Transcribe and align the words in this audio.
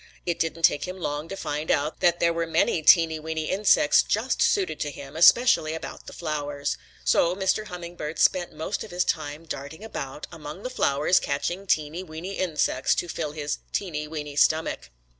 It 0.25 0.39
didn't 0.39 0.63
take 0.63 0.87
him 0.87 0.97
long 0.97 1.27
to 1.29 1.37
find 1.37 1.69
out 1.69 1.99
that 1.99 2.19
there 2.19 2.33
were 2.33 2.47
many 2.47 2.81
teeny, 2.81 3.19
weeny 3.19 3.51
insects 3.51 4.01
just 4.01 4.41
suited 4.41 4.79
to 4.79 4.89
him, 4.89 5.15
especially 5.15 5.75
about 5.75 6.07
the 6.07 6.11
flowers. 6.13 6.75
So 7.05 7.35
Mr. 7.35 7.65
Hummingbird 7.67 8.17
spent 8.17 8.51
most 8.51 8.83
of 8.83 8.89
his 8.89 9.05
time 9.05 9.45
darting 9.45 9.83
about 9.83 10.25
among 10.31 10.63
the 10.63 10.71
flowers 10.71 11.19
catching 11.19 11.67
teeny, 11.67 12.01
weeny 12.01 12.33
insects 12.39 12.95
to 12.95 13.07
fill 13.07 13.33
his 13.33 13.59
teeny, 13.73 14.07
weeny 14.07 14.35
stomach. 14.35 14.89